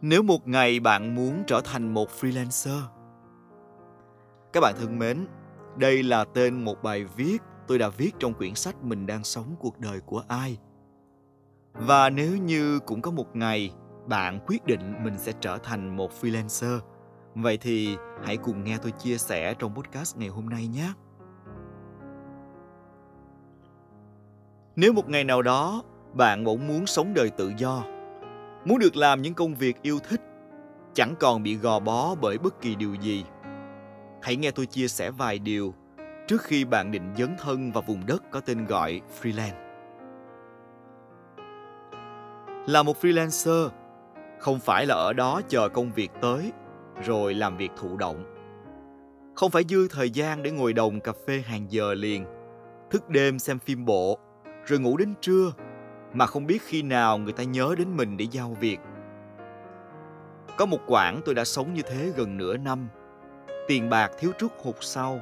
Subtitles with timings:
[0.00, 2.80] Nếu một ngày bạn muốn trở thành một freelancer.
[4.52, 5.26] Các bạn thân mến,
[5.76, 9.56] đây là tên một bài viết tôi đã viết trong quyển sách Mình đang sống
[9.58, 10.58] cuộc đời của ai.
[11.72, 13.70] Và nếu như cũng có một ngày
[14.06, 16.80] bạn quyết định mình sẽ trở thành một freelancer,
[17.34, 20.92] vậy thì hãy cùng nghe tôi chia sẻ trong podcast ngày hôm nay nhé.
[24.76, 25.82] Nếu một ngày nào đó
[26.14, 27.82] bạn bỗng muốn sống đời tự do,
[28.66, 30.20] muốn được làm những công việc yêu thích,
[30.94, 33.24] chẳng còn bị gò bó bởi bất kỳ điều gì,
[34.22, 35.74] hãy nghe tôi chia sẻ vài điều
[36.28, 39.66] trước khi bạn định dấn thân vào vùng đất có tên gọi freelance.
[42.66, 43.68] Là một freelancer,
[44.38, 46.52] không phải là ở đó chờ công việc tới
[47.04, 48.24] rồi làm việc thụ động.
[49.34, 52.24] Không phải dư thời gian để ngồi đồng cà phê hàng giờ liền,
[52.90, 54.18] thức đêm xem phim bộ,
[54.64, 55.52] rồi ngủ đến trưa
[56.16, 58.78] mà không biết khi nào người ta nhớ đến mình để giao việc.
[60.56, 62.88] Có một quãng tôi đã sống như thế gần nửa năm.
[63.68, 65.20] Tiền bạc thiếu trước hụt sau.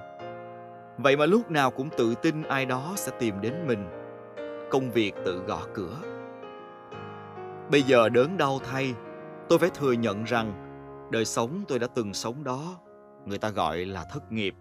[0.99, 3.89] Vậy mà lúc nào cũng tự tin ai đó sẽ tìm đến mình.
[4.71, 5.97] Công việc tự gõ cửa.
[7.71, 8.95] Bây giờ đớn đau thay,
[9.49, 10.53] tôi phải thừa nhận rằng
[11.11, 12.77] đời sống tôi đã từng sống đó,
[13.27, 14.55] người ta gọi là thất nghiệp.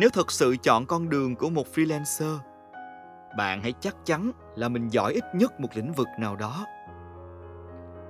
[0.00, 2.38] Nếu thật sự chọn con đường của một freelancer,
[3.36, 6.66] bạn hãy chắc chắn là mình giỏi ít nhất một lĩnh vực nào đó.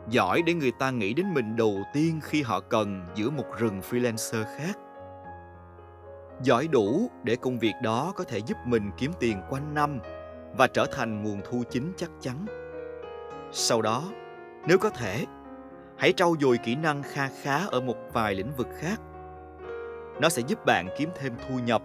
[0.08, 3.80] Giỏi để người ta nghĩ đến mình đầu tiên khi họ cần giữa một rừng
[3.90, 4.78] freelancer khác.
[6.42, 9.98] Giỏi đủ để công việc đó có thể giúp mình kiếm tiền quanh năm
[10.56, 12.46] và trở thành nguồn thu chính chắc chắn.
[13.52, 14.02] Sau đó,
[14.66, 15.26] nếu có thể,
[15.96, 19.00] hãy trau dồi kỹ năng kha khá ở một vài lĩnh vực khác.
[20.20, 21.82] Nó sẽ giúp bạn kiếm thêm thu nhập,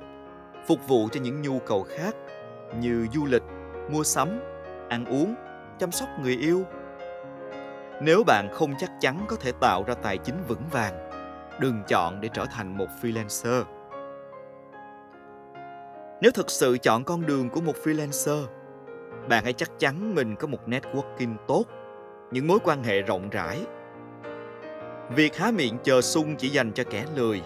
[0.67, 2.15] phục vụ cho những nhu cầu khác
[2.79, 3.43] như du lịch,
[3.89, 4.39] mua sắm,
[4.89, 5.35] ăn uống,
[5.79, 6.63] chăm sóc người yêu.
[8.01, 11.09] Nếu bạn không chắc chắn có thể tạo ra tài chính vững vàng,
[11.59, 13.63] đừng chọn để trở thành một freelancer.
[16.21, 18.45] Nếu thực sự chọn con đường của một freelancer,
[19.29, 21.65] bạn hãy chắc chắn mình có một networking tốt,
[22.31, 23.57] những mối quan hệ rộng rãi.
[25.15, 27.41] Việc há miệng chờ sung chỉ dành cho kẻ lười,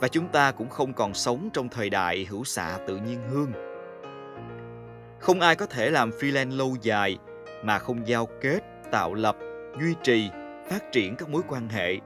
[0.00, 3.52] và chúng ta cũng không còn sống trong thời đại hữu xạ tự nhiên hương
[5.26, 7.18] không ai có thể làm freelance lâu dài
[7.64, 8.60] mà không giao kết,
[8.90, 9.36] tạo lập,
[9.80, 10.30] duy trì,
[10.70, 11.96] phát triển các mối quan hệ.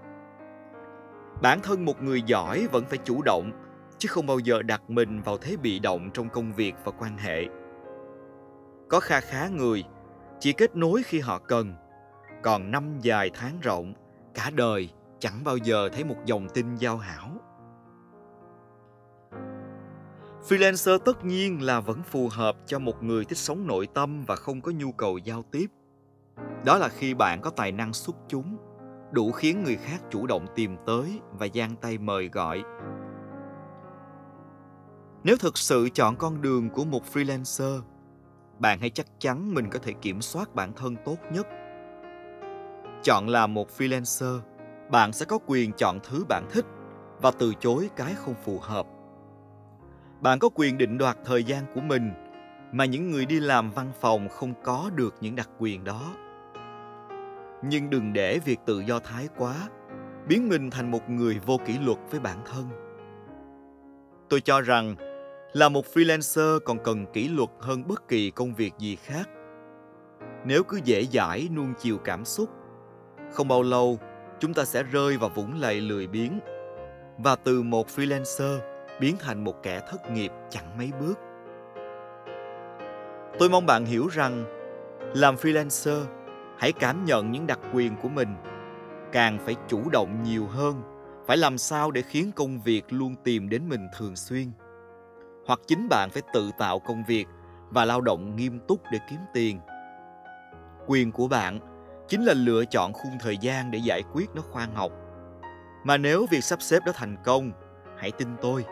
[1.43, 3.51] Bản thân một người giỏi vẫn phải chủ động,
[3.99, 7.19] chứ không bao giờ đặt mình vào thế bị động trong công việc và quan
[7.19, 7.45] hệ.
[8.89, 9.85] Có kha khá người
[10.39, 11.75] chỉ kết nối khi họ cần,
[12.43, 13.95] còn năm dài tháng rộng,
[14.35, 14.89] cả đời
[15.19, 17.31] chẳng bao giờ thấy một dòng tin giao hảo.
[20.51, 24.37] Freelancer tất nhiên là vẫn phù hợp cho một người thích sống nội tâm và
[24.37, 25.67] không có nhu cầu giao tiếp.
[26.65, 28.57] Đó là khi bạn có tài năng xuất chúng,
[29.13, 32.63] đủ khiến người khác chủ động tìm tới và giang tay mời gọi.
[35.25, 37.81] Nếu thực sự chọn con đường của một freelancer,
[38.59, 41.47] bạn hãy chắc chắn mình có thể kiểm soát bản thân tốt nhất.
[43.03, 44.41] Chọn làm một freelancer,
[44.91, 46.67] bạn sẽ có quyền chọn thứ bạn thích
[47.23, 48.87] và từ chối cái không phù hợp
[50.21, 52.13] bạn có quyền định đoạt thời gian của mình,
[52.73, 56.15] mà những người đi làm văn phòng không có được những đặc quyền đó.
[57.63, 59.55] Nhưng đừng để việc tự do thái quá,
[60.29, 62.65] biến mình thành một người vô kỷ luật với bản thân.
[64.29, 64.95] Tôi cho rằng
[65.53, 69.29] là một freelancer còn cần kỷ luật hơn bất kỳ công việc gì khác.
[70.45, 72.51] Nếu cứ dễ dãi nuông chiều cảm xúc,
[73.33, 73.99] không bao lâu
[74.41, 76.41] chúng ta sẽ rơi vào vũng lầy lười biếng.
[77.19, 78.59] Và từ một freelancer
[79.01, 81.19] biến thành một kẻ thất nghiệp chẳng mấy bước.
[83.39, 84.45] Tôi mong bạn hiểu rằng
[85.15, 86.05] làm freelancer
[86.59, 88.29] hãy cảm nhận những đặc quyền của mình,
[89.13, 90.83] càng phải chủ động nhiều hơn,
[91.27, 94.53] phải làm sao để khiến công việc luôn tìm đến mình thường xuyên.
[95.47, 97.27] Hoặc chính bạn phải tự tạo công việc
[97.71, 99.61] và lao động nghiêm túc để kiếm tiền.
[100.87, 101.61] Quyền của bạn
[102.09, 104.93] chính là lựa chọn khung thời gian để giải quyết nó khoa học.
[105.85, 107.53] Mà nếu việc sắp xếp đó thành công,
[107.99, 108.65] hãy tin tôi,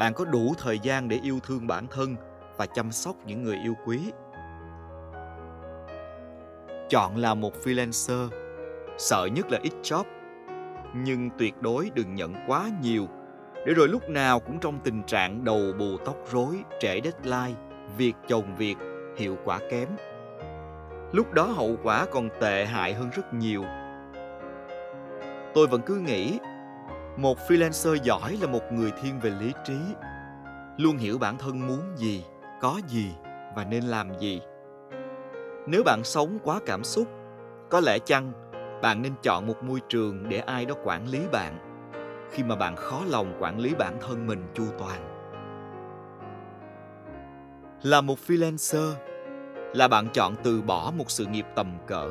[0.00, 2.16] bạn có đủ thời gian để yêu thương bản thân
[2.56, 3.98] và chăm sóc những người yêu quý.
[6.88, 8.28] Chọn là một freelancer,
[8.98, 10.04] sợ nhất là ít job,
[10.94, 13.08] nhưng tuyệt đối đừng nhận quá nhiều,
[13.66, 17.60] để rồi lúc nào cũng trong tình trạng đầu bù tóc rối, trễ deadline,
[17.96, 18.76] việc chồng việc,
[19.16, 19.88] hiệu quả kém.
[21.12, 23.64] Lúc đó hậu quả còn tệ hại hơn rất nhiều.
[25.54, 26.38] Tôi vẫn cứ nghĩ
[27.20, 29.78] một freelancer giỏi là một người thiên về lý trí.
[30.76, 32.24] Luôn hiểu bản thân muốn gì,
[32.60, 33.12] có gì
[33.56, 34.40] và nên làm gì.
[35.66, 37.08] Nếu bạn sống quá cảm xúc,
[37.70, 38.32] có lẽ chăng
[38.82, 41.58] bạn nên chọn một môi trường để ai đó quản lý bạn,
[42.30, 45.00] khi mà bạn khó lòng quản lý bản thân mình chu toàn.
[47.82, 48.92] Là một freelancer
[49.74, 52.10] là bạn chọn từ bỏ một sự nghiệp tầm cỡ,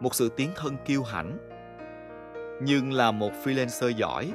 [0.00, 1.51] một sự tiến thân kiêu hãnh
[2.64, 4.32] nhưng là một freelancer giỏi,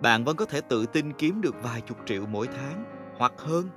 [0.00, 2.84] bạn vẫn có thể tự tin kiếm được vài chục triệu mỗi tháng
[3.18, 3.68] hoặc hơn,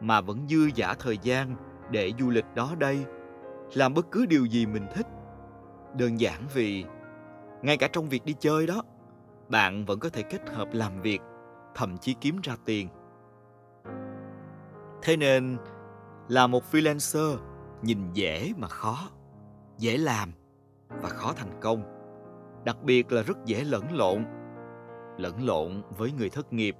[0.00, 1.56] mà vẫn dư giả thời gian
[1.90, 3.04] để du lịch đó đây,
[3.74, 5.06] làm bất cứ điều gì mình thích.
[5.96, 6.84] Đơn giản vì
[7.62, 8.82] ngay cả trong việc đi chơi đó,
[9.48, 11.20] bạn vẫn có thể kết hợp làm việc,
[11.74, 12.88] thậm chí kiếm ra tiền.
[15.02, 15.56] Thế nên
[16.28, 17.36] là một freelancer
[17.82, 18.98] nhìn dễ mà khó,
[19.78, 20.32] dễ làm
[20.88, 21.99] và khó thành công
[22.64, 24.24] đặc biệt là rất dễ lẫn lộn
[25.20, 26.76] lẫn lộn với người thất nghiệp.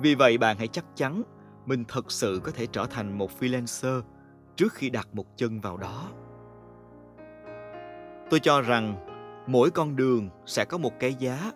[0.00, 1.22] Vì vậy bạn hãy chắc chắn
[1.66, 4.02] mình thật sự có thể trở thành một freelancer
[4.56, 6.08] trước khi đặt một chân vào đó.
[8.30, 9.06] Tôi cho rằng
[9.46, 11.52] mỗi con đường sẽ có một cái giá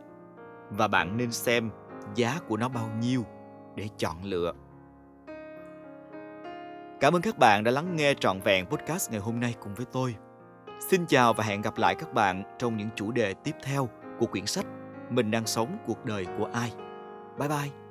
[0.71, 1.71] và bạn nên xem
[2.15, 3.25] giá của nó bao nhiêu
[3.77, 4.53] để chọn lựa.
[7.01, 9.87] Cảm ơn các bạn đã lắng nghe trọn vẹn podcast ngày hôm nay cùng với
[9.93, 10.15] tôi
[10.81, 13.89] xin chào và hẹn gặp lại các bạn trong những chủ đề tiếp theo
[14.19, 14.67] của quyển sách
[15.11, 16.73] mình đang sống cuộc đời của ai.
[17.39, 17.84] Bye bye.